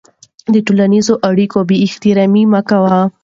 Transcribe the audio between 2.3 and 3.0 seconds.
مه کوه.